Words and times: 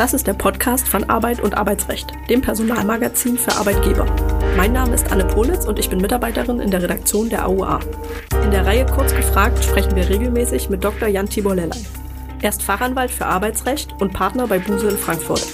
Das 0.00 0.14
ist 0.14 0.26
der 0.26 0.32
Podcast 0.32 0.88
von 0.88 1.04
Arbeit 1.10 1.40
und 1.40 1.58
Arbeitsrecht, 1.58 2.10
dem 2.30 2.40
Personalmagazin 2.40 3.36
für 3.36 3.52
Arbeitgeber. 3.52 4.06
Mein 4.56 4.72
Name 4.72 4.94
ist 4.94 5.12
Anne 5.12 5.26
Politz 5.26 5.66
und 5.66 5.78
ich 5.78 5.90
bin 5.90 6.00
Mitarbeiterin 6.00 6.58
in 6.58 6.70
der 6.70 6.82
Redaktion 6.82 7.28
der 7.28 7.46
AUA. 7.46 7.80
In 8.42 8.50
der 8.50 8.64
Reihe 8.64 8.86
Kurz 8.86 9.14
gefragt 9.14 9.62
sprechen 9.62 9.94
wir 9.94 10.08
regelmäßig 10.08 10.70
mit 10.70 10.82
Dr. 10.82 11.06
Jan 11.06 11.28
Tibor 11.28 11.54
Lellay. 11.54 11.84
Er 12.40 12.48
ist 12.48 12.62
Fachanwalt 12.62 13.10
für 13.10 13.26
Arbeitsrecht 13.26 13.94
und 14.00 14.14
Partner 14.14 14.46
bei 14.46 14.58
Buse 14.58 14.88
in 14.88 14.96
Frankfurt. 14.96 15.46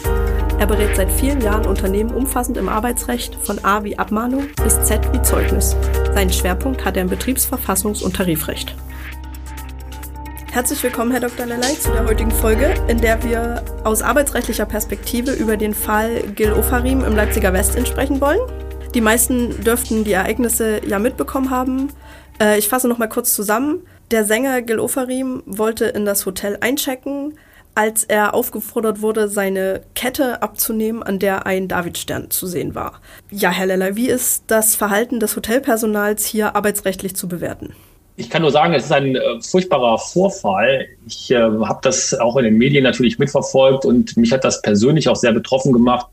Er 0.61 0.67
berät 0.69 0.95
seit 0.95 1.11
vielen 1.11 1.41
Jahren 1.41 1.67
Unternehmen 1.67 2.15
umfassend 2.15 2.57
im 2.57 2.69
Arbeitsrecht, 2.69 3.35
von 3.35 3.65
A 3.65 3.83
wie 3.83 3.99
Abmahnung 3.99 4.45
bis 4.63 4.81
Z 4.85 5.13
wie 5.13 5.23
Zeugnis. 5.23 5.75
Seinen 6.15 6.33
Schwerpunkt 6.33 6.85
hat 6.85 6.97
er 6.97 7.03
im 7.03 7.11
Betriebsverfassungs- 7.11 8.05
und 8.05 8.15
Tarifrecht. 8.15 8.77
Herzlich 10.57 10.83
willkommen, 10.83 11.11
Herr 11.11 11.21
Dr. 11.21 11.45
Lelei, 11.45 11.75
zu 11.75 11.93
der 11.93 12.07
heutigen 12.07 12.31
Folge, 12.31 12.73
in 12.89 12.97
der 12.97 13.23
wir 13.23 13.63
aus 13.85 14.01
arbeitsrechtlicher 14.01 14.65
Perspektive 14.65 15.33
über 15.33 15.59
den 15.59 15.75
Fall 15.75 16.23
Gil 16.35 16.55
Ofarim 16.55 17.05
im 17.05 17.15
Leipziger 17.15 17.53
Westend 17.53 17.87
sprechen 17.87 18.23
wollen. 18.23 18.41
Die 18.95 19.03
meisten 19.03 19.63
dürften 19.63 20.05
die 20.05 20.13
Ereignisse 20.13 20.81
ja 20.87 20.99
mitbekommen 20.99 21.51
haben. 21.51 21.93
Äh, 22.41 22.59
ich 22.59 22.71
fasse 22.71 22.89
noch 22.89 22.97
mal 22.97 23.07
kurz 23.07 23.35
zusammen. 23.35 23.83
Der 24.11 24.25
Sänger 24.25 24.63
Gil 24.63 24.79
Ofarim 24.79 25.43
wollte 25.45 25.85
in 25.85 26.07
das 26.07 26.25
Hotel 26.25 26.57
einchecken, 26.63 27.35
als 27.75 28.05
er 28.05 28.33
aufgefordert 28.33 29.03
wurde, 29.03 29.29
seine 29.29 29.83
Kette 29.95 30.41
abzunehmen, 30.41 31.03
an 31.03 31.19
der 31.19 31.45
ein 31.45 31.69
Davidstern 31.69 32.31
zu 32.31 32.47
sehen 32.47 32.75
war. 32.75 33.03
Ja, 33.31 33.51
Herr 33.51 33.67
Leller, 33.67 33.95
wie 33.95 34.09
ist 34.09 34.45
das 34.47 34.75
Verhalten 34.75 35.21
des 35.21 35.37
Hotelpersonals 35.37 36.25
hier 36.25 36.57
arbeitsrechtlich 36.57 37.15
zu 37.15 37.29
bewerten? 37.29 37.75
Ich 38.19 38.31
kann 38.31 38.41
nur 38.41 38.51
sagen, 38.51 38.73
es 38.73 38.87
ist 38.87 38.93
ein 38.93 39.15
äh, 39.15 39.21
furchtbarer 39.43 39.99
Vorfall. 39.99 40.87
Ich 41.07 41.31
äh, 41.31 41.37
habe 41.37 41.81
das 41.83 42.15
auch 42.15 42.37
in 42.37 42.45
den 42.45 42.57
Medien 42.57 42.83
natürlich 42.83 43.19
mitverfolgt 43.19 43.85
und 43.85 44.17
mich 44.17 44.33
hat 44.33 44.43
das 44.43 44.63
persönlich 44.63 45.09
auch 45.09 45.17
sehr 45.17 45.33
betroffen 45.33 45.73
gemacht. 45.73 46.07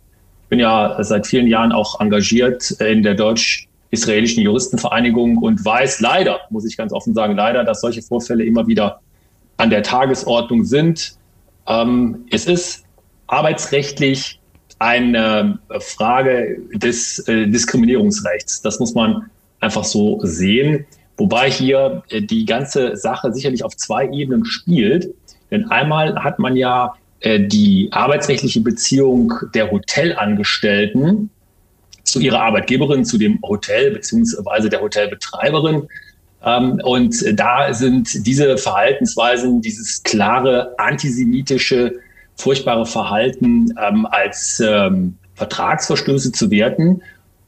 Ich 0.44 0.50
bin 0.50 0.60
ja 0.60 1.02
seit 1.02 1.26
vielen 1.26 1.48
Jahren 1.48 1.72
auch 1.72 2.02
engagiert 2.02 2.72
in 2.72 3.04
der 3.04 3.16
deutsch-israelischen 3.16 4.44
Juristenvereinigung 4.44 5.38
und 5.38 5.64
weiß 5.64 6.02
leider, 6.02 6.42
muss 6.50 6.66
ich 6.66 6.76
ganz 6.76 6.92
offen 6.92 7.14
sagen, 7.14 7.36
leider, 7.36 7.64
dass 7.64 7.80
solche 7.80 8.02
Vorfälle 8.02 8.44
immer 8.44 8.68
wieder 8.68 9.00
an 9.56 9.70
der 9.70 9.82
Tagesordnung 9.82 10.66
sind. 10.66 11.18
Ähm, 11.68 12.26
es 12.30 12.46
ist 12.46 12.84
arbeitsrechtlich 13.28 14.40
eine 14.80 15.60
Frage 15.80 16.60
des 16.74 17.20
äh, 17.30 17.48
Diskriminierungsrechts. 17.48 18.62
Das 18.62 18.80
muss 18.80 18.94
man 18.94 19.30
einfach 19.62 19.86
so 19.86 20.20
sehen. 20.24 20.86
Wobei 21.18 21.50
hier 21.50 22.04
äh, 22.10 22.22
die 22.22 22.46
ganze 22.46 22.96
Sache 22.96 23.34
sicherlich 23.34 23.64
auf 23.64 23.76
zwei 23.78 24.10
Ebenen 24.10 24.46
spielt. 24.46 25.14
Denn 25.52 25.70
einmal 25.70 26.24
hat 26.24 26.40
man 26.40 26.56
ja 26.56 26.96
äh, 27.20 27.40
die 27.40 27.90
arbeitsrechtliche 27.92 28.62
Beziehung 28.62 29.34
der 29.54 29.72
Hotelangestellten 29.72 31.30
zu 32.04 32.20
ihrer 32.20 32.42
Arbeitgeberin, 32.42 33.06
zu 33.06 33.18
dem 33.18 33.40
Hotel 33.44 33.92
beziehungsweise 33.92 34.70
der 34.70 34.82
Hotelbetreiberin. 34.82 35.88
Ähm, 36.44 36.82
und 36.84 37.16
da 37.40 37.74
sind 37.74 38.26
diese 38.26 38.58
Verhaltensweisen, 38.58 39.62
dieses 39.62 40.02
klare 40.04 40.74
antisemitische, 40.78 41.94
furchtbare 42.36 42.88
Verhalten 42.88 43.74
ähm, 43.80 44.08
als 44.08 44.60
ähm, 44.66 45.16
Vertragsverstöße 45.36 46.32
zu 46.32 46.50
werten. 46.52 47.02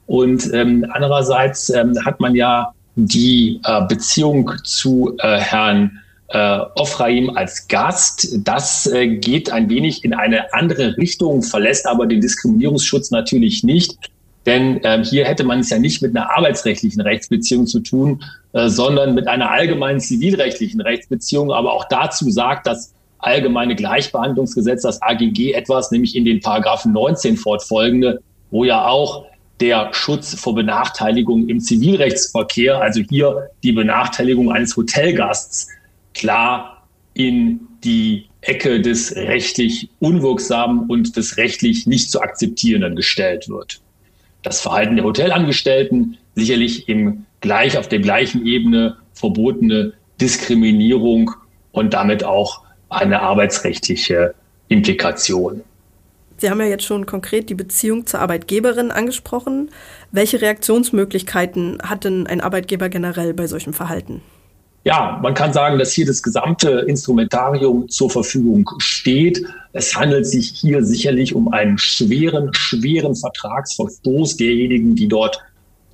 Und 0.07 0.53
andererseits 0.53 1.73
hat 2.05 2.19
man 2.19 2.35
ja 2.35 2.74
die 2.95 3.59
äh, 3.63 3.85
Beziehung 3.87 4.51
zu 4.63 5.15
äh, 5.19 5.37
Herrn 5.37 6.01
äh, 6.29 6.59
Ofraim 6.75 7.29
als 7.35 7.67
Gast, 7.67 8.39
das 8.39 8.87
äh, 8.87 9.07
geht 9.07 9.51
ein 9.51 9.69
wenig 9.69 10.03
in 10.03 10.13
eine 10.13 10.53
andere 10.53 10.97
Richtung, 10.97 11.43
verlässt 11.43 11.87
aber 11.87 12.07
den 12.07 12.21
Diskriminierungsschutz 12.21 13.11
natürlich 13.11 13.63
nicht. 13.63 13.97
Denn 14.45 14.79
ähm, 14.83 15.03
hier 15.03 15.25
hätte 15.25 15.43
man 15.43 15.59
es 15.59 15.69
ja 15.69 15.79
nicht 15.79 16.01
mit 16.01 16.15
einer 16.15 16.29
arbeitsrechtlichen 16.37 17.01
Rechtsbeziehung 17.01 17.65
zu 17.67 17.79
tun, 17.79 18.23
äh, 18.53 18.69
sondern 18.69 19.15
mit 19.15 19.27
einer 19.27 19.49
allgemeinen 19.49 19.99
zivilrechtlichen 19.99 20.81
Rechtsbeziehung. 20.81 21.51
Aber 21.51 21.73
auch 21.73 21.85
dazu 21.89 22.29
sagt 22.29 22.67
das 22.67 22.93
allgemeine 23.19 23.75
Gleichbehandlungsgesetz, 23.75 24.83
das 24.83 25.01
AGG 25.01 25.53
etwas, 25.53 25.89
nämlich 25.89 26.15
in 26.15 26.25
den 26.25 26.41
Paragraphen 26.41 26.93
19 26.93 27.37
fortfolgende, 27.37 28.21
wo 28.51 28.63
ja 28.63 28.85
auch 28.85 29.25
der 29.59 29.89
Schutz 29.93 30.39
vor 30.39 30.55
Benachteiligung 30.55 31.47
im 31.47 31.59
Zivilrechtsverkehr, 31.59 32.81
also 32.81 33.01
hier 33.01 33.49
die 33.63 33.71
Benachteiligung 33.71 34.51
eines 34.51 34.75
Hotelgasts, 34.75 35.67
klar 36.13 36.87
in 37.13 37.61
die 37.83 38.27
Ecke 38.41 38.81
des 38.81 39.15
rechtlich 39.15 39.89
Unwirksamen 39.99 40.89
und 40.89 41.15
des 41.15 41.37
rechtlich 41.37 41.87
nicht 41.87 42.11
zu 42.11 42.21
akzeptierenden 42.21 42.95
gestellt 42.95 43.47
wird. 43.47 43.81
Das 44.43 44.61
Verhalten 44.61 44.97
der 44.97 45.05
Hotelangestellten 45.05 46.17
sicherlich 46.35 46.87
im 46.89 47.25
gleich 47.41 47.77
auf 47.77 47.87
der 47.87 47.99
gleichen 47.99 48.45
Ebene 48.45 48.97
verbotene 49.13 49.93
Diskriminierung 50.19 51.31
und 51.71 51.93
damit 51.93 52.23
auch 52.23 52.61
eine 52.89 53.21
arbeitsrechtliche 53.21 54.35
Implikation. 54.67 55.61
Sie 56.37 56.49
haben 56.49 56.59
ja 56.59 56.67
jetzt 56.67 56.83
schon 56.83 57.05
konkret 57.05 57.49
die 57.49 57.55
Beziehung 57.55 58.05
zur 58.05 58.19
Arbeitgeberin 58.19 58.91
angesprochen. 58.91 59.69
Welche 60.11 60.41
Reaktionsmöglichkeiten 60.41 61.79
hat 61.81 62.03
denn 62.03 62.27
ein 62.27 62.41
Arbeitgeber 62.41 62.89
generell 62.89 63.33
bei 63.33 63.47
solchem 63.47 63.73
Verhalten? 63.73 64.21
Ja, 64.83 65.19
man 65.23 65.33
kann 65.33 65.51
sagen, 65.51 65.79
dass 65.79 65.93
hier 65.93 66.05
das 66.05 66.21
gesamte 66.21 66.69
Instrumentarium 66.87 67.89
zur 67.89 68.11
Verfügung 68.11 68.69
steht. 68.77 69.43
Es 69.73 69.95
handelt 69.95 70.27
sich 70.27 70.49
hier 70.49 70.83
sicherlich 70.85 71.33
um 71.33 71.51
einen 71.51 71.79
schweren, 71.79 72.53
schweren 72.53 73.15
Vertragsverstoß 73.15 74.37
derjenigen, 74.37 74.95
die 74.95 75.07
dort 75.07 75.41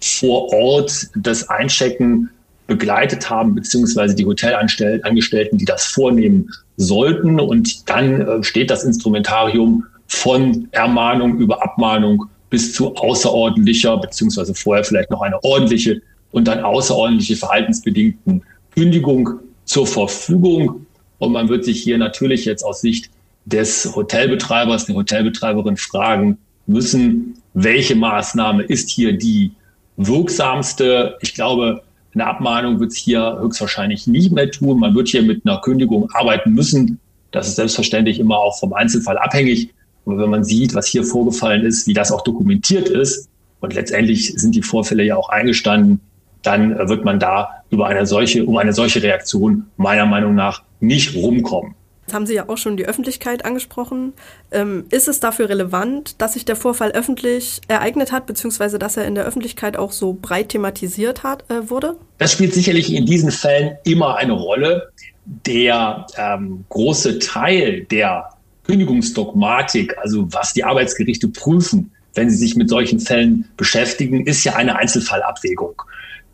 vor 0.02 0.52
Ort 0.52 1.08
das 1.16 1.48
Einchecken 1.48 2.32
begleitet 2.68 3.30
haben, 3.30 3.56
beziehungsweise 3.56 4.14
die 4.14 4.26
Hotelangestellten, 4.26 5.58
die 5.58 5.66
das 5.66 5.86
vornehmen 5.86 6.50
sollten. 6.76 7.40
Und 7.40 7.90
dann 7.90 8.22
äh, 8.22 8.44
steht 8.44 8.70
das 8.70 8.84
Instrumentarium 8.84 9.86
von 10.12 10.68
Ermahnung 10.72 11.38
über 11.38 11.64
Abmahnung 11.64 12.26
bis 12.50 12.74
zu 12.74 12.96
außerordentlicher, 12.96 13.98
beziehungsweise 13.98 14.54
vorher 14.54 14.84
vielleicht 14.84 15.10
noch 15.10 15.22
eine 15.22 15.42
ordentliche 15.44 16.02
und 16.32 16.48
dann 16.48 16.60
außerordentliche 16.60 17.38
verhaltensbedingten 17.38 18.44
Kündigung 18.76 19.40
zur 19.64 19.88
Verfügung. 19.88 20.86
Und 21.18 21.32
man 21.32 21.48
wird 21.48 21.64
sich 21.64 21.82
hier 21.82 21.98
natürlich 21.98 22.46
jetzt 22.46 22.64
aus 22.64 22.82
Sicht 22.82 23.10
des 23.46 23.96
Hotelbetreibers, 23.96 24.86
der 24.86 24.96
Hotelbetreiberin 24.96 25.78
fragen 25.78 26.38
müssen, 26.68 27.36
welche 27.54 27.96
Maßnahme 27.96 28.64
ist 28.64 28.90
hier 28.90 29.18
die 29.18 29.52
wirksamste? 29.98 31.18
Ich 31.22 31.34
glaube, 31.34 31.84
eine 32.14 32.28
Abmahnung 32.28 32.80
wird 32.80 32.92
es 32.92 32.98
hier 32.98 33.38
höchstwahrscheinlich 33.42 34.08
nicht 34.08 34.32
mehr 34.32 34.52
tun. 34.52 34.80
Man 34.80 34.94
wird 34.94 35.08
hier 35.08 35.24
mit 35.24 35.46
einer 35.46 35.62
Kündigung 35.62 36.10
arbeiten 36.12 36.54
müssen. 36.54 37.00
Das 37.32 37.48
ist 37.48 37.56
selbstverständlich 37.56 38.20
immer 38.20 38.38
auch 38.38 38.60
vom 38.60 38.74
Einzelfall 38.74 39.18
abhängig. 39.18 39.74
Und 40.06 40.18
wenn 40.18 40.30
man 40.30 40.44
sieht, 40.44 40.74
was 40.74 40.88
hier 40.88 41.04
vorgefallen 41.04 41.66
ist, 41.66 41.88
wie 41.88 41.94
das 41.94 42.12
auch 42.12 42.22
dokumentiert 42.22 42.90
ist, 42.90 43.30
und 43.60 43.74
letztendlich 43.74 44.34
sind 44.36 44.56
die 44.56 44.64
Vorfälle 44.64 45.04
ja 45.04 45.16
auch 45.16 45.30
eingestanden, 45.30 46.02
dann 46.42 46.76
äh, 46.76 46.90
wird 46.90 47.06
man 47.06 47.20
da 47.20 47.64
über 47.70 47.88
eine 47.88 48.06
solche, 48.06 48.46
um 48.46 48.58
eine 48.58 48.74
solche 48.74 49.02
Reaktion 49.02 49.68
meiner 49.78 50.06
Meinung 50.06 50.36
nach 50.36 50.64
nicht 50.80 51.16
rumkommen. 51.16 51.76
Jetzt 52.02 52.16
haben 52.16 52.26
Sie 52.26 52.34
ja 52.34 52.50
auch 52.50 52.58
schon 52.58 52.76
die 52.76 52.86
Öffentlichkeit 52.86 53.46
angesprochen. 53.46 54.14
Ähm, 54.52 54.86
ist 54.90 55.08
es 55.08 55.20
dafür 55.20 55.48
relevant, 55.48 56.20
dass 56.20 56.34
sich 56.34 56.44
der 56.44 56.56
Vorfall 56.56 56.92
öffentlich 56.92 57.62
ereignet 57.68 58.12
hat, 58.12 58.26
beziehungsweise 58.26 58.80
dass 58.80 58.98
er 58.98 59.06
in 59.06 59.16
der 59.16 59.24
Öffentlichkeit 59.26 59.78
auch 59.78 59.92
so 59.92 60.18
breit 60.20 60.50
thematisiert 60.50 61.24
hat, 61.24 61.50
äh, 61.50 61.70
wurde? 61.70 61.96
Das 62.18 62.34
spielt 62.34 62.54
sicherlich 62.54 62.92
in 62.92 63.06
diesen 63.06 63.32
Fällen 63.32 63.78
immer 63.86 64.18
eine 64.18 64.34
Rolle. 64.34 64.92
Der 65.24 66.08
ähm, 66.18 66.66
große 66.70 67.20
Teil 67.20 67.86
der 67.86 68.30
Kündigungsdogmatik, 68.72 69.98
also 69.98 70.32
was 70.32 70.54
die 70.54 70.64
Arbeitsgerichte 70.64 71.28
prüfen, 71.28 71.92
wenn 72.14 72.30
sie 72.30 72.38
sich 72.38 72.56
mit 72.56 72.70
solchen 72.70 73.02
Fällen 73.02 73.46
beschäftigen, 73.58 74.26
ist 74.26 74.46
ja 74.46 74.56
eine 74.56 74.78
Einzelfallabwägung. 74.78 75.82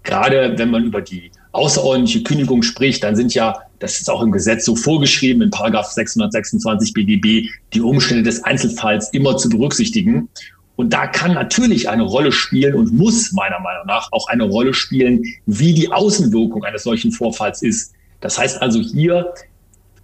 Gerade 0.04 0.54
wenn 0.56 0.70
man 0.70 0.84
über 0.84 1.02
die 1.02 1.32
außerordentliche 1.52 2.22
Kündigung 2.22 2.62
spricht, 2.62 3.04
dann 3.04 3.16
sind 3.16 3.34
ja, 3.34 3.58
das 3.80 4.00
ist 4.00 4.08
auch 4.10 4.22
im 4.22 4.32
Gesetz 4.32 4.66
so 4.66 4.76
vorgeschrieben, 4.76 5.42
in 5.42 5.50
Paragraph 5.50 5.88
626 5.88 6.94
BGB, 6.94 7.50
die 7.74 7.82
Umstände 7.82 8.22
des 8.22 8.44
Einzelfalls 8.44 9.10
immer 9.14 9.36
zu 9.38 9.50
berücksichtigen. 9.50 10.30
Und 10.76 10.94
da 10.94 11.08
kann 11.08 11.34
natürlich 11.34 11.90
eine 11.90 12.04
Rolle 12.04 12.32
spielen 12.32 12.76
und 12.76 12.94
muss 12.94 13.32
meiner 13.32 13.60
Meinung 13.60 13.88
nach 13.88 14.12
auch 14.12 14.28
eine 14.28 14.44
Rolle 14.44 14.76
spielen, 14.76 15.24
wie 15.48 15.74
die 15.74 15.92
Außenwirkung 15.92 16.64
eines 16.64 16.84
solchen 16.84 17.12
Vorfalls 17.12 17.64
ist. 17.64 17.94
Das 18.22 18.38
heißt 18.38 18.62
also 18.62 18.80
hier 18.80 19.34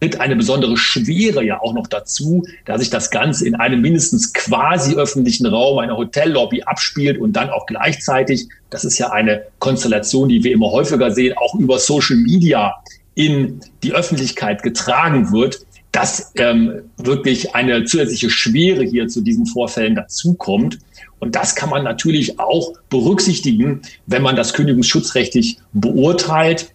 tritt 0.03 0.19
eine 0.19 0.35
besondere 0.35 0.75
Schwere 0.75 1.45
ja 1.45 1.61
auch 1.61 1.73
noch 1.73 1.87
dazu, 1.87 2.43
da 2.65 2.77
sich 2.77 2.89
das 2.89 3.09
Ganze 3.09 3.47
in 3.47 3.55
einem 3.55 3.79
mindestens 3.79 4.33
quasi 4.33 4.95
öffentlichen 4.95 5.45
Raum, 5.45 5.79
einer 5.79 5.95
Hotellobby 5.95 6.63
abspielt 6.63 7.17
und 7.17 7.33
dann 7.33 7.49
auch 7.49 7.65
gleichzeitig, 7.67 8.49
das 8.69 8.83
ist 8.83 8.97
ja 8.97 9.11
eine 9.11 9.43
Konstellation, 9.59 10.27
die 10.27 10.43
wir 10.43 10.51
immer 10.51 10.71
häufiger 10.71 11.11
sehen, 11.11 11.37
auch 11.37 11.55
über 11.55 11.79
Social 11.79 12.17
Media 12.17 12.75
in 13.15 13.61
die 13.81 13.93
Öffentlichkeit 13.93 14.61
getragen 14.61 15.31
wird. 15.31 15.65
dass 15.93 16.31
ähm, 16.37 16.81
wirklich 16.97 17.53
eine 17.53 17.85
zusätzliche 17.85 18.31
Schwere 18.31 18.83
hier 18.83 19.09
zu 19.09 19.21
diesen 19.21 19.45
Vorfällen 19.45 19.93
dazukommt. 19.93 20.79
Und 21.19 21.35
das 21.35 21.53
kann 21.53 21.69
man 21.69 21.83
natürlich 21.83 22.39
auch 22.39 22.73
berücksichtigen, 22.89 23.83
wenn 24.07 24.23
man 24.23 24.35
das 24.35 24.53
kündigungsschutzrechtlich 24.53 25.59
beurteilt. 25.71 26.73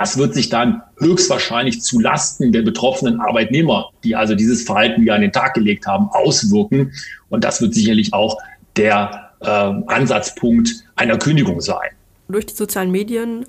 Das 0.00 0.16
wird 0.16 0.32
sich 0.32 0.48
dann 0.48 0.80
höchstwahrscheinlich 0.98 1.82
zu 1.82 2.00
Lasten 2.00 2.52
der 2.52 2.62
betroffenen 2.62 3.20
Arbeitnehmer, 3.20 3.90
die 4.02 4.16
also 4.16 4.34
dieses 4.34 4.62
Verhalten 4.62 5.04
ja 5.04 5.14
an 5.14 5.20
den 5.20 5.30
Tag 5.30 5.52
gelegt 5.52 5.86
haben, 5.86 6.08
auswirken. 6.12 6.94
Und 7.28 7.44
das 7.44 7.60
wird 7.60 7.74
sicherlich 7.74 8.14
auch 8.14 8.38
der 8.76 9.32
äh, 9.40 9.46
Ansatzpunkt 9.46 10.70
einer 10.96 11.18
Kündigung 11.18 11.60
sein. 11.60 11.90
Durch 12.28 12.46
die 12.46 12.54
sozialen 12.54 12.90
Medien 12.90 13.44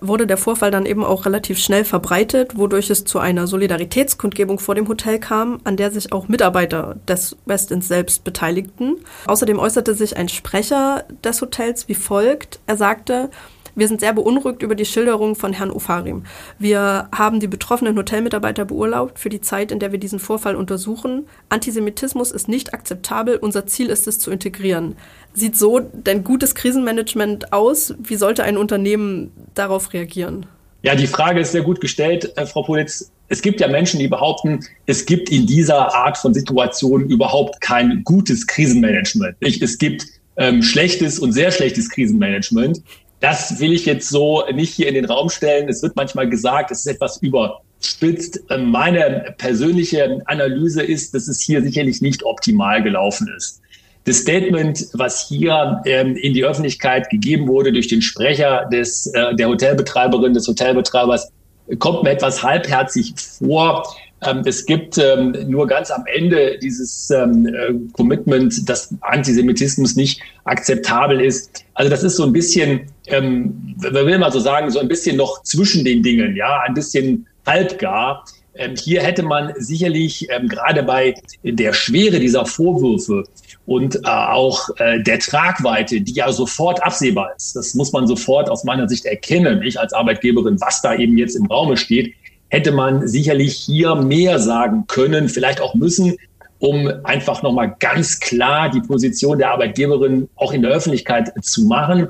wurde 0.00 0.28
der 0.28 0.36
Vorfall 0.36 0.70
dann 0.70 0.86
eben 0.86 1.02
auch 1.02 1.26
relativ 1.26 1.58
schnell 1.58 1.84
verbreitet, 1.84 2.56
wodurch 2.56 2.88
es 2.88 3.04
zu 3.04 3.18
einer 3.18 3.48
Solidaritätskundgebung 3.48 4.60
vor 4.60 4.76
dem 4.76 4.86
Hotel 4.86 5.18
kam, 5.18 5.58
an 5.64 5.76
der 5.76 5.90
sich 5.90 6.12
auch 6.12 6.28
Mitarbeiter 6.28 6.98
des 7.08 7.36
Westins 7.46 7.88
selbst 7.88 8.22
beteiligten. 8.22 8.98
Außerdem 9.26 9.58
äußerte 9.58 9.94
sich 9.94 10.16
ein 10.16 10.28
Sprecher 10.28 11.04
des 11.24 11.40
Hotels 11.42 11.88
wie 11.88 11.94
folgt. 11.94 12.60
Er 12.68 12.76
sagte, 12.76 13.28
wir 13.76 13.88
sind 13.88 14.00
sehr 14.00 14.14
beunruhigt 14.14 14.62
über 14.62 14.74
die 14.74 14.86
Schilderung 14.86 15.36
von 15.36 15.52
Herrn 15.52 15.70
Ufarim. 15.70 16.24
Wir 16.58 17.08
haben 17.14 17.40
die 17.40 17.46
betroffenen 17.46 17.96
Hotelmitarbeiter 17.96 18.64
beurlaubt 18.64 19.18
für 19.18 19.28
die 19.28 19.42
Zeit, 19.42 19.70
in 19.70 19.78
der 19.78 19.92
wir 19.92 20.00
diesen 20.00 20.18
Vorfall 20.18 20.56
untersuchen. 20.56 21.26
Antisemitismus 21.50 22.32
ist 22.32 22.48
nicht 22.48 22.72
akzeptabel. 22.72 23.36
Unser 23.36 23.66
Ziel 23.66 23.90
ist 23.90 24.08
es 24.08 24.18
zu 24.18 24.30
integrieren. 24.30 24.96
Sieht 25.34 25.56
so 25.56 25.80
denn 25.80 26.24
gutes 26.24 26.54
Krisenmanagement 26.54 27.52
aus? 27.52 27.94
Wie 27.98 28.16
sollte 28.16 28.42
ein 28.42 28.56
Unternehmen 28.56 29.30
darauf 29.54 29.92
reagieren? 29.92 30.46
Ja, 30.82 30.94
die 30.94 31.06
Frage 31.06 31.40
ist 31.40 31.52
sehr 31.52 31.62
gut 31.62 31.80
gestellt, 31.80 32.32
äh, 32.36 32.46
Frau 32.46 32.62
Politz. 32.62 33.10
Es 33.28 33.42
gibt 33.42 33.60
ja 33.60 33.68
Menschen, 33.68 33.98
die 33.98 34.08
behaupten, 34.08 34.60
es 34.86 35.04
gibt 35.04 35.30
in 35.30 35.46
dieser 35.46 35.94
Art 35.94 36.16
von 36.16 36.32
Situation 36.32 37.06
überhaupt 37.10 37.60
kein 37.60 38.04
gutes 38.04 38.46
Krisenmanagement. 38.46 39.36
Es 39.40 39.78
gibt 39.78 40.06
ähm, 40.36 40.62
schlechtes 40.62 41.18
und 41.18 41.32
sehr 41.32 41.50
schlechtes 41.50 41.90
Krisenmanagement. 41.90 42.82
Das 43.20 43.60
will 43.60 43.72
ich 43.72 43.86
jetzt 43.86 44.08
so 44.08 44.44
nicht 44.52 44.74
hier 44.74 44.88
in 44.88 44.94
den 44.94 45.06
Raum 45.06 45.30
stellen. 45.30 45.68
Es 45.68 45.82
wird 45.82 45.96
manchmal 45.96 46.28
gesagt, 46.28 46.70
es 46.70 46.80
ist 46.80 46.86
etwas 46.86 47.16
überspitzt. 47.22 48.40
Ähm, 48.50 48.70
meine 48.70 49.34
persönliche 49.38 50.20
Analyse 50.26 50.82
ist, 50.82 51.14
dass 51.14 51.28
es 51.28 51.40
hier 51.40 51.62
sicherlich 51.62 52.02
nicht 52.02 52.24
optimal 52.24 52.82
gelaufen 52.82 53.28
ist. 53.36 53.62
Das 54.04 54.18
Statement, 54.18 54.86
was 54.92 55.26
hier 55.28 55.82
ähm, 55.84 56.14
in 56.14 56.32
die 56.32 56.44
Öffentlichkeit 56.44 57.10
gegeben 57.10 57.48
wurde 57.48 57.72
durch 57.72 57.88
den 57.88 58.02
Sprecher 58.02 58.68
des, 58.70 59.06
äh, 59.06 59.34
der 59.34 59.48
Hotelbetreiberin, 59.48 60.32
des 60.32 60.46
Hotelbetreibers, 60.46 61.32
kommt 61.80 62.04
mir 62.04 62.10
etwas 62.10 62.42
halbherzig 62.42 63.14
vor. 63.16 63.82
Ähm, 64.22 64.42
es 64.46 64.64
gibt 64.64 64.96
ähm, 64.98 65.34
nur 65.48 65.66
ganz 65.66 65.90
am 65.90 66.04
Ende 66.06 66.58
dieses 66.58 67.10
ähm, 67.10 67.46
äh, 67.46 67.74
Commitment, 67.92 68.68
dass 68.68 68.94
Antisemitismus 69.00 69.96
nicht 69.96 70.20
akzeptabel 70.44 71.20
ist. 71.20 71.64
Also 71.74 71.90
das 71.90 72.02
ist 72.02 72.16
so 72.16 72.24
ein 72.24 72.32
bisschen, 72.32 72.82
ähm, 73.08 73.76
man 73.78 74.06
will 74.06 74.18
mal 74.18 74.32
so 74.32 74.40
sagen, 74.40 74.70
so 74.70 74.78
ein 74.78 74.88
bisschen 74.88 75.16
noch 75.16 75.42
zwischen 75.42 75.84
den 75.84 76.02
Dingen, 76.02 76.36
ja, 76.36 76.60
ein 76.60 76.74
bisschen 76.74 77.26
halbgar. 77.46 78.24
Ähm, 78.54 78.74
hier 78.76 79.02
hätte 79.02 79.22
man 79.22 79.52
sicherlich 79.58 80.28
ähm, 80.30 80.48
gerade 80.48 80.82
bei 80.82 81.14
der 81.42 81.72
Schwere 81.72 82.18
dieser 82.18 82.46
Vorwürfe 82.46 83.24
und 83.66 83.96
äh, 83.96 84.08
auch 84.08 84.68
äh, 84.78 85.02
der 85.02 85.18
Tragweite, 85.18 86.00
die 86.00 86.14
ja 86.14 86.32
sofort 86.32 86.82
absehbar 86.82 87.34
ist, 87.36 87.54
das 87.56 87.74
muss 87.74 87.92
man 87.92 88.06
sofort 88.06 88.48
aus 88.48 88.64
meiner 88.64 88.88
Sicht 88.88 89.04
erkennen, 89.04 89.62
ich 89.62 89.78
als 89.78 89.92
Arbeitgeberin, 89.92 90.60
was 90.60 90.80
da 90.80 90.94
eben 90.94 91.18
jetzt 91.18 91.34
im 91.34 91.46
Raume 91.46 91.76
steht, 91.76 92.14
hätte 92.48 92.72
man 92.72 93.06
sicherlich 93.06 93.56
hier 93.56 93.94
mehr 93.96 94.38
sagen 94.38 94.84
können, 94.86 95.28
vielleicht 95.28 95.60
auch 95.60 95.74
müssen, 95.74 96.16
um 96.58 96.90
einfach 97.04 97.42
nochmal 97.42 97.76
ganz 97.78 98.18
klar 98.18 98.70
die 98.70 98.80
Position 98.80 99.38
der 99.38 99.50
Arbeitgeberin 99.50 100.28
auch 100.36 100.52
in 100.52 100.62
der 100.62 100.70
Öffentlichkeit 100.70 101.32
zu 101.42 101.64
machen. 101.64 102.08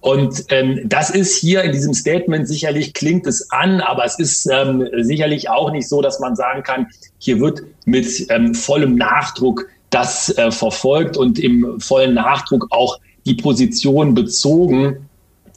Und 0.00 0.44
ähm, 0.50 0.80
das 0.84 1.10
ist 1.10 1.36
hier 1.36 1.62
in 1.62 1.72
diesem 1.72 1.94
Statement 1.94 2.46
sicherlich 2.46 2.92
klingt 2.92 3.26
es 3.26 3.50
an, 3.50 3.80
aber 3.80 4.04
es 4.04 4.18
ist 4.18 4.46
ähm, 4.46 4.88
sicherlich 4.98 5.48
auch 5.48 5.72
nicht 5.72 5.88
so, 5.88 6.02
dass 6.02 6.20
man 6.20 6.36
sagen 6.36 6.62
kann, 6.62 6.88
hier 7.18 7.40
wird 7.40 7.62
mit 7.86 8.26
ähm, 8.30 8.54
vollem 8.54 8.96
Nachdruck 8.96 9.66
das 9.90 10.36
äh, 10.36 10.50
verfolgt 10.50 11.16
und 11.16 11.38
im 11.38 11.80
vollen 11.80 12.14
Nachdruck 12.14 12.66
auch 12.70 12.98
die 13.24 13.34
Position 13.34 14.14
bezogen, 14.14 15.08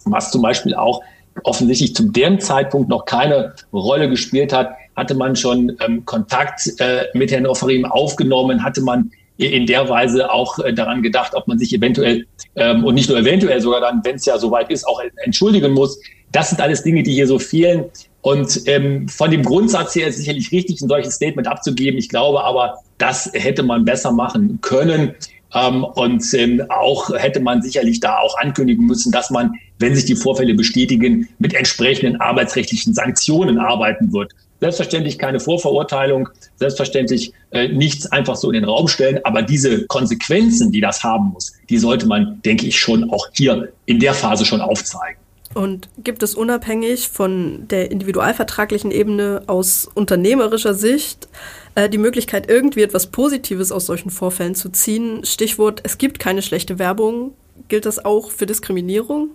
was 0.06 0.32
zum 0.32 0.42
Beispiel 0.42 0.74
auch 0.76 1.02
offensichtlich 1.44 1.96
zu 1.96 2.10
dem 2.10 2.40
Zeitpunkt 2.40 2.90
noch 2.90 3.06
keine 3.06 3.54
Rolle 3.74 4.10
gespielt 4.10 4.54
hat, 4.54 4.72
hatte 4.96 5.16
man 5.16 5.36
schon 5.36 5.76
ähm, 5.86 6.06
Kontakt 6.06 6.70
äh, 6.80 7.06
mit 7.14 7.32
Herrn 7.32 7.46
Offerim 7.46 7.86
aufgenommen, 7.86 8.64
hatte 8.64 8.82
man 8.82 9.12
in 9.38 9.66
der 9.66 9.88
Weise 9.88 10.30
auch 10.32 10.60
äh, 10.60 10.74
daran 10.74 11.02
gedacht, 11.02 11.34
ob 11.34 11.48
man 11.48 11.58
sich 11.58 11.74
eventuell 11.74 12.26
ähm, 12.56 12.84
und 12.84 12.96
nicht 12.96 13.10
nur 13.10 13.18
eventuell 13.18 13.62
sogar 13.62 13.80
dann, 13.80 14.02
wenn 14.04 14.18
es 14.18 14.26
ja 14.26 14.38
soweit 14.38 14.70
ist, 14.70 14.86
auch 14.86 15.02
entschuldigen 15.24 15.72
muss. 15.72 16.00
Das 16.32 16.50
sind 16.50 16.62
alles 16.62 16.84
Dinge, 16.84 17.04
die 17.04 17.14
hier 17.14 17.26
so 17.26 17.40
fehlen. 17.40 17.86
Und 18.22 18.62
ähm, 18.66 19.08
von 19.08 19.32
dem 19.32 19.44
Grundsatz 19.44 19.96
her 19.96 20.08
ist 20.08 20.16
es 20.16 20.22
sicherlich 20.22 20.52
richtig, 20.52 20.82
ein 20.82 20.90
solches 20.90 21.16
Statement 21.16 21.48
abzugeben. 21.48 21.98
Ich 21.98 22.10
glaube 22.10 22.44
aber, 22.44 22.80
das 22.98 23.32
hätte 23.34 23.64
man 23.64 23.86
besser 23.86 24.12
machen 24.12 24.60
können. 24.62 25.16
Ähm, 25.54 25.84
und 25.84 26.24
ähm, 26.34 26.64
auch 26.70 27.10
hätte 27.16 27.40
man 27.40 27.62
sicherlich 27.62 28.00
da 28.00 28.20
auch 28.20 28.38
ankündigen 28.38 28.86
müssen, 28.86 29.12
dass 29.12 29.30
man, 29.30 29.54
wenn 29.80 29.96
sich 29.96 30.06
die 30.06 30.16
Vorfälle 30.16 30.54
bestätigen, 30.54 31.28
mit 31.40 31.54
entsprechenden 31.54 32.22
arbeitsrechtlichen 32.22 32.94
Sanktionen 32.94 33.58
arbeiten 33.58 34.14
wird. 34.14 34.32
Selbstverständlich 34.62 35.18
keine 35.18 35.40
Vorverurteilung, 35.40 36.30
selbstverständlich 36.58 37.32
äh, 37.52 37.70
nichts 37.70 38.12
einfach 38.12 38.36
so 38.36 38.50
in 38.50 38.56
den 38.56 38.66
Raum 38.66 38.90
stellen, 38.90 39.20
aber 39.24 39.42
diese 39.42 39.88
Konsequenzen, 39.88 40.72
die 40.72 40.82
das 40.82 41.02
haben 41.04 41.30
muss, 41.34 41.54
die 41.70 41.78
sollte 41.78 42.06
man, 42.06 42.42
denke 42.44 42.68
ich, 42.68 42.78
schon 42.78 43.10
auch 43.10 43.28
hier 43.34 43.72
in 43.86 44.00
der 44.00 44.14
Phase 44.14 44.46
schon 44.46 44.60
aufzeigen. 44.60 45.19
Und 45.56 45.90
gibt 46.04 46.22
es 46.22 46.36
unabhängig 46.36 47.10
von 47.10 47.68
der 47.68 47.90
individualvertraglichen 47.90 48.92
Ebene 48.92 49.42
aus 49.48 49.90
unternehmerischer 49.94 50.76
Sicht 50.76 51.28
äh, 51.74 51.90
die 51.90 51.98
Möglichkeit, 51.98 52.50
irgendwie 52.50 52.84
etwas 52.84 53.08
Positives 53.08 53.72
aus 53.72 53.88
solchen 53.88 54.12
Vorfällen 54.12 54.54
zu 54.54 54.70
ziehen? 54.70 55.26
Stichwort, 55.26 55.82
es 55.84 55.98
gibt 55.98 56.20
keine 56.20 56.44
schlechte 56.44 56.78
Werbung. 56.78 57.34
Gilt 57.68 57.86
das 57.86 58.04
auch 58.04 58.30
für 58.30 58.46
Diskriminierung? 58.46 59.30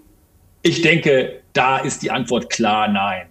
Ich 0.63 0.83
denke, 0.83 1.41
da 1.53 1.79
ist 1.79 2.03
die 2.03 2.11
Antwort 2.11 2.49
klar 2.49 2.89
nein. 2.89 3.27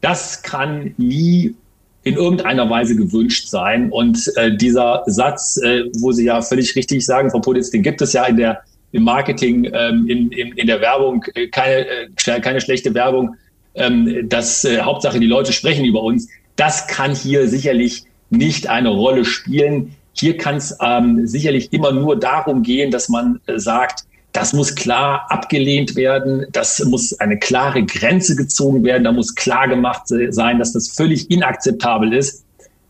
Das 0.00 0.42
kann 0.42 0.94
nie 0.96 1.54
in 2.02 2.14
irgendeiner 2.14 2.68
Weise 2.70 2.96
gewünscht 2.96 3.48
sein. 3.48 3.90
Und 3.90 4.32
äh, 4.36 4.56
dieser 4.56 5.02
Satz, 5.06 5.58
äh, 5.62 5.84
wo 5.98 6.12
Sie 6.12 6.24
ja 6.24 6.40
völlig 6.40 6.74
richtig 6.76 7.04
sagen, 7.04 7.30
Frau 7.30 7.40
Politz, 7.40 7.70
den 7.70 7.82
gibt 7.82 8.00
es 8.00 8.12
ja 8.14 8.24
in 8.24 8.36
der 8.36 8.62
im 8.92 9.04
Marketing, 9.04 9.70
ähm, 9.72 10.06
in, 10.08 10.30
in, 10.32 10.52
in 10.52 10.66
der 10.66 10.80
Werbung, 10.80 11.24
äh, 11.34 11.48
keine, 11.48 11.86
äh, 11.86 12.40
keine 12.40 12.60
schlechte 12.60 12.94
Werbung, 12.94 13.36
ähm, 13.74 14.28
dass 14.28 14.64
äh, 14.64 14.80
Hauptsache 14.80 15.20
die 15.20 15.26
Leute 15.26 15.52
sprechen 15.52 15.84
über 15.84 16.02
uns. 16.02 16.28
Das 16.56 16.86
kann 16.86 17.14
hier 17.14 17.48
sicherlich 17.48 18.04
nicht 18.30 18.68
eine 18.68 18.88
Rolle 18.88 19.24
spielen. 19.24 19.94
Hier 20.14 20.36
kann 20.38 20.56
es 20.56 20.76
ähm, 20.80 21.26
sicherlich 21.26 21.72
immer 21.72 21.92
nur 21.92 22.18
darum 22.18 22.62
gehen, 22.62 22.90
dass 22.90 23.08
man 23.08 23.40
äh, 23.46 23.58
sagt, 23.58 24.04
das 24.32 24.52
muss 24.52 24.74
klar 24.74 25.26
abgelehnt 25.30 25.96
werden, 25.96 26.46
das 26.52 26.84
muss 26.84 27.18
eine 27.20 27.38
klare 27.38 27.84
Grenze 27.84 28.36
gezogen 28.36 28.84
werden, 28.84 29.04
da 29.04 29.12
muss 29.12 29.34
klar 29.34 29.66
gemacht 29.66 30.02
sein, 30.06 30.58
dass 30.58 30.72
das 30.72 30.90
völlig 30.90 31.30
inakzeptabel 31.30 32.12
ist. 32.12 32.44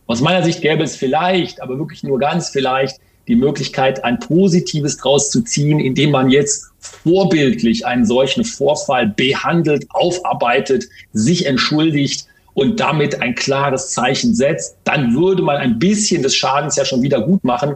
Aus 0.07 0.19
meiner 0.19 0.43
Sicht 0.43 0.61
gäbe 0.61 0.83
es 0.83 0.97
vielleicht, 0.97 1.61
aber 1.61 1.77
wirklich 1.79 2.03
nur 2.03 2.19
ganz 2.19 2.49
vielleicht, 2.49 2.97
die 3.27 3.35
Möglichkeit, 3.35 4.03
ein 4.03 4.19
Positives 4.19 4.97
draus 4.97 5.29
zu 5.29 5.41
ziehen, 5.41 5.79
indem 5.79 6.11
man 6.11 6.29
jetzt 6.29 6.71
vorbildlich 6.79 7.85
einen 7.85 8.05
solchen 8.05 8.45
Vorfall 8.45 9.07
behandelt, 9.07 9.85
aufarbeitet, 9.89 10.85
sich 11.13 11.45
entschuldigt 11.45 12.25
und 12.53 12.79
damit 12.79 13.21
ein 13.21 13.35
klares 13.35 13.91
Zeichen 13.91 14.33
setzt, 14.33 14.77
dann 14.83 15.13
würde 15.13 15.43
man 15.43 15.57
ein 15.57 15.77
bisschen 15.77 16.23
des 16.23 16.35
Schadens 16.35 16.75
ja 16.75 16.85
schon 16.85 17.01
wieder 17.01 17.21
gut 17.21 17.43
machen. 17.43 17.75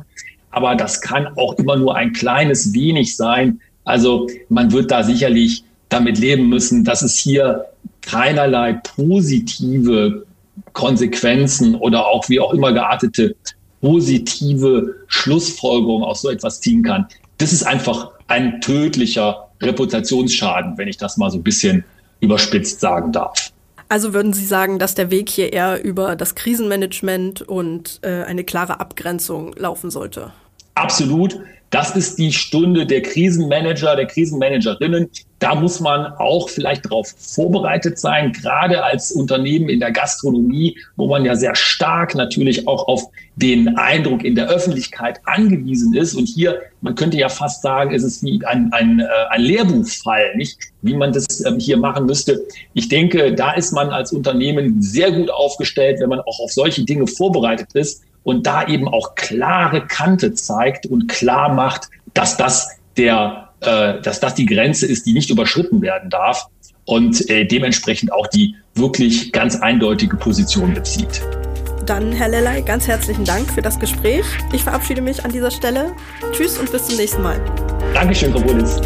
Aber 0.50 0.76
das 0.76 1.02
kann 1.02 1.28
auch 1.38 1.54
immer 1.58 1.76
nur 1.76 1.96
ein 1.96 2.14
kleines 2.14 2.74
wenig 2.74 3.16
sein. 3.16 3.60
Also 3.84 4.28
man 4.50 4.72
wird 4.72 4.92
da 4.92 5.04
sicherlich 5.04 5.64
damit 5.90 6.18
leben 6.18 6.48
müssen, 6.48 6.84
dass 6.84 7.02
es 7.02 7.18
hier 7.18 7.66
keinerlei 8.02 8.74
positive 8.96 10.26
Konsequenzen 10.74 11.76
oder 11.76 12.08
auch 12.08 12.28
wie 12.30 12.40
auch 12.40 12.54
immer 12.54 12.72
geartete 12.74 13.36
positive 13.82 14.96
Schlussfolgerung 15.08 16.04
aus 16.04 16.22
so 16.22 16.30
etwas 16.30 16.62
ziehen 16.62 16.84
kann. 16.84 17.08
Das 17.38 17.52
ist 17.52 17.64
einfach 17.64 18.12
ein 18.28 18.62
tödlicher 18.62 19.50
Reputationsschaden, 19.62 20.78
wenn 20.78 20.88
ich 20.88 20.98
das 20.98 21.18
mal 21.18 21.30
so 21.30 21.38
ein 21.38 21.44
bisschen 21.44 21.84
überspitzt 22.20 22.80
sagen 22.80 23.12
darf. 23.12 23.52
Also 23.90 24.14
würden 24.14 24.32
Sie 24.32 24.46
sagen, 24.46 24.80
dass 24.80 24.96
der 24.96 25.12
Weg 25.12 25.30
hier 25.30 25.52
eher 25.52 25.84
über 25.84 26.16
das 26.16 26.36
Krisenmanagement 26.36 27.42
und 27.42 28.00
äh, 28.04 28.24
eine 28.24 28.46
klare 28.46 28.80
Abgrenzung 28.80 29.54
laufen 29.58 29.92
sollte? 29.92 30.32
Absolut. 30.76 31.38
Das 31.72 31.96
ist 31.96 32.20
die 32.20 32.34
Stunde 32.34 32.86
der 32.86 33.02
Krisenmanager, 33.02 33.96
der 33.96 34.06
Krisenmanagerinnen. 34.06 35.10
Da 35.40 35.56
muss 35.56 35.80
man 35.80 36.06
auch 36.06 36.50
vielleicht 36.50 36.84
darauf 36.84 37.16
vorbereitet 37.18 37.98
sein, 37.98 38.34
gerade 38.34 38.84
als 38.84 39.14
Unternehmen 39.14 39.70
in 39.70 39.80
der 39.80 39.92
Gastronomie, 39.92 40.78
wo 40.98 41.08
man 41.08 41.24
ja 41.24 41.34
sehr 41.34 41.56
stark 41.56 42.14
natürlich 42.14 42.68
auch 42.68 42.90
auf 42.90 43.06
den 43.38 43.78
Eindruck 43.78 44.26
in 44.26 44.36
der 44.36 44.50
Öffentlichkeit 44.50 45.22
angewiesen 45.24 45.96
ist. 45.96 46.14
Und 46.14 46.26
hier, 46.26 46.62
man 46.82 46.96
könnte 46.96 47.18
ja 47.18 47.30
fast 47.30 47.62
sagen, 47.62 47.96
ist 47.96 48.04
es 48.04 48.22
wie 48.22 48.46
ein, 48.46 48.70
ein, 48.74 49.00
äh, 49.00 49.06
ein 49.30 49.42
Lehrbuchfall, 49.42 50.36
nicht? 50.36 50.60
Wie 50.82 50.94
man 50.94 51.14
das 51.14 51.44
ähm, 51.46 51.58
hier 51.58 51.78
machen 51.78 52.06
müsste. 52.06 52.46
Ich 52.74 52.90
denke, 52.90 53.34
da 53.34 53.54
ist 53.54 53.72
man 53.72 53.92
als 53.92 54.12
Unternehmen 54.12 54.82
sehr 54.82 55.12
gut 55.14 55.32
aufgestellt, 55.32 56.02
wenn 56.02 56.10
man 56.10 56.20
auch 56.20 56.40
auf 56.42 56.52
solche 56.52 56.84
Dinge 56.84 57.08
vorbereitet 57.08 57.70
ist 57.76 58.04
und 58.24 58.46
da 58.46 58.68
eben 58.68 58.88
auch 58.88 59.16
klare 59.16 59.86
Kante 59.86 60.34
zeigt 60.34 60.86
und 60.86 61.08
klar 61.08 61.54
macht, 61.54 61.90
dass 62.14 62.38
das 62.38 62.70
der, 62.98 63.50
äh, 63.62 64.02
dass 64.02 64.20
das 64.20 64.36
die 64.36 64.46
Grenze 64.46 64.86
ist, 64.86 65.06
die 65.06 65.14
nicht 65.14 65.30
überschritten 65.30 65.82
werden 65.82 66.10
darf 66.10 66.48
und 66.86 67.30
äh, 67.30 67.46
dementsprechend 67.46 68.12
auch 68.12 68.28
die 68.28 68.56
wirklich 68.76 69.32
ganz 69.32 69.56
eindeutige 69.56 70.18
Position 70.18 70.74
bezieht. 70.74 71.22
Dann, 71.86 72.12
Herr 72.12 72.30
Lellay, 72.30 72.62
ganz 72.62 72.88
herzlichen 72.88 73.26
Dank 73.26 73.50
für 73.52 73.62
das 73.62 73.80
Gespräch. 73.80 74.26
Ich 74.54 74.64
verabschiede 74.64 75.02
mich 75.02 75.26
an 75.26 75.32
dieser 75.32 75.52
Stelle. 75.52 75.94
Tschüss 76.32 76.58
und 76.58 76.72
bis 76.72 76.86
zum 76.86 76.98
nächsten 76.98 77.22
Mal. 77.24 77.42
Dankeschön, 77.94 78.32
Frau 78.32 78.40
Bullis. 78.40 78.80